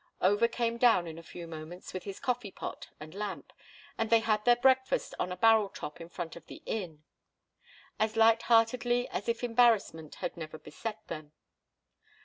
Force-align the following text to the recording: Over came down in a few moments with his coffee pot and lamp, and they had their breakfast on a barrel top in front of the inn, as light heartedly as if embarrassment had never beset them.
Over 0.19 0.47
came 0.47 0.77
down 0.79 1.05
in 1.05 1.19
a 1.19 1.21
few 1.21 1.45
moments 1.45 1.93
with 1.93 2.05
his 2.05 2.19
coffee 2.19 2.49
pot 2.49 2.89
and 2.99 3.13
lamp, 3.13 3.53
and 3.99 4.09
they 4.09 4.21
had 4.21 4.43
their 4.45 4.55
breakfast 4.55 5.13
on 5.19 5.31
a 5.31 5.37
barrel 5.37 5.69
top 5.69 6.01
in 6.01 6.09
front 6.09 6.35
of 6.35 6.47
the 6.47 6.63
inn, 6.65 7.03
as 7.99 8.15
light 8.17 8.41
heartedly 8.41 9.07
as 9.09 9.29
if 9.29 9.43
embarrassment 9.43 10.15
had 10.15 10.35
never 10.35 10.57
beset 10.57 11.05
them. 11.07 11.33